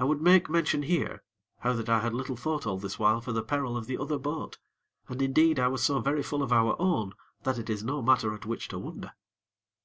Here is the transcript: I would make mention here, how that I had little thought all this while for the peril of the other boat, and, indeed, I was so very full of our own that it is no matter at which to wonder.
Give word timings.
I 0.00 0.02
would 0.02 0.20
make 0.20 0.50
mention 0.50 0.82
here, 0.82 1.22
how 1.60 1.72
that 1.74 1.88
I 1.88 2.00
had 2.00 2.12
little 2.12 2.34
thought 2.34 2.66
all 2.66 2.78
this 2.78 2.98
while 2.98 3.20
for 3.20 3.30
the 3.30 3.44
peril 3.44 3.76
of 3.76 3.86
the 3.86 3.96
other 3.96 4.18
boat, 4.18 4.58
and, 5.08 5.22
indeed, 5.22 5.60
I 5.60 5.68
was 5.68 5.84
so 5.84 6.00
very 6.00 6.24
full 6.24 6.42
of 6.42 6.52
our 6.52 6.74
own 6.80 7.12
that 7.44 7.56
it 7.56 7.70
is 7.70 7.84
no 7.84 8.02
matter 8.02 8.34
at 8.34 8.44
which 8.44 8.66
to 8.66 8.78
wonder. 8.80 9.12